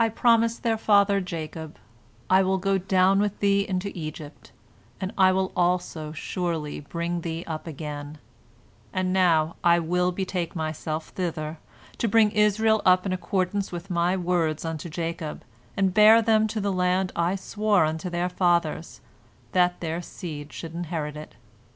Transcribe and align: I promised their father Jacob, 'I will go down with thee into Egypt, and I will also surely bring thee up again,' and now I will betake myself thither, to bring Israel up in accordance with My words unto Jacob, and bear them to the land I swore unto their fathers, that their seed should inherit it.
I 0.00 0.08
promised 0.08 0.64
their 0.64 0.76
father 0.76 1.20
Jacob, 1.20 1.78
'I 2.28 2.42
will 2.42 2.58
go 2.58 2.76
down 2.76 3.20
with 3.20 3.38
thee 3.38 3.60
into 3.68 3.92
Egypt, 3.96 4.50
and 5.00 5.12
I 5.16 5.30
will 5.30 5.52
also 5.54 6.10
surely 6.10 6.80
bring 6.80 7.20
thee 7.20 7.44
up 7.46 7.68
again,' 7.68 8.18
and 8.92 9.12
now 9.12 9.54
I 9.62 9.78
will 9.78 10.10
betake 10.10 10.56
myself 10.56 11.10
thither, 11.10 11.58
to 11.98 12.08
bring 12.08 12.32
Israel 12.32 12.82
up 12.84 13.06
in 13.06 13.12
accordance 13.12 13.70
with 13.70 13.90
My 13.90 14.16
words 14.16 14.64
unto 14.64 14.88
Jacob, 14.90 15.44
and 15.76 15.94
bear 15.94 16.20
them 16.20 16.48
to 16.48 16.60
the 16.60 16.72
land 16.72 17.12
I 17.14 17.36
swore 17.36 17.84
unto 17.84 18.10
their 18.10 18.28
fathers, 18.28 19.02
that 19.52 19.78
their 19.78 20.02
seed 20.02 20.52
should 20.52 20.74
inherit 20.74 21.16
it. 21.16 21.36